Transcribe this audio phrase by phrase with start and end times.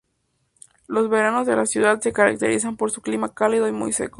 [0.87, 4.09] Los veranos de la ciudad se caracterizan por su clima cálido y muy seco.